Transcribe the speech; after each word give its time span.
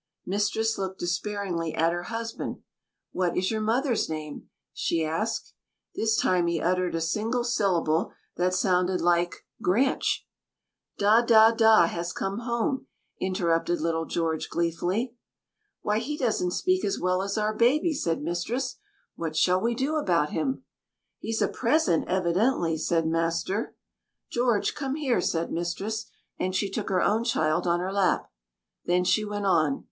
Mistress 0.25 0.79
looked 0.79 0.97
despairingly 0.99 1.75
at 1.75 1.93
her 1.93 2.01
husband. 2.09 2.63
"What 3.11 3.37
is 3.37 3.51
your 3.51 3.61
mother's 3.61 4.09
name?" 4.09 4.49
she 4.73 5.05
asked. 5.05 5.53
This 5.93 6.17
time 6.17 6.47
he 6.47 6.59
uttered 6.59 6.95
a 6.95 6.99
single 7.01 7.43
syllable 7.43 8.11
that 8.35 8.55
sounded 8.55 8.99
like 8.99 9.45
"Granch!" 9.61 10.25
"Da, 10.97 11.21
Da, 11.21 11.51
Da 11.51 11.85
has 11.85 12.13
come 12.13 12.39
home," 12.39 12.87
interrupted 13.19 13.79
little 13.79 14.05
George 14.07 14.49
gleefully. 14.49 15.13
"Why, 15.83 15.99
he 15.99 16.17
doesn't 16.17 16.53
speak 16.53 16.83
as 16.83 16.99
well 16.99 17.21
as 17.21 17.37
our 17.37 17.53
baby," 17.53 17.93
said 17.93 18.23
mistress. 18.23 18.77
"What 19.15 19.35
shall 19.35 19.61
we 19.61 19.75
do 19.75 19.97
about 19.97 20.31
him?" 20.31 20.63
"He's 21.19 21.43
a 21.43 21.47
present, 21.47 22.05
evidently," 22.07 22.75
said 22.75 23.05
master. 23.05 23.75
"George, 24.31 24.73
come 24.73 24.95
here," 24.95 25.21
said 25.21 25.51
mistress, 25.51 26.07
and 26.39 26.55
she 26.55 26.71
took 26.71 26.89
her 26.89 27.03
own 27.03 27.23
child 27.23 27.67
on 27.67 27.79
her 27.79 27.93
lap. 27.93 28.31
Then 28.83 29.03
she 29.03 29.23
went 29.23 29.45
on. 29.45 29.79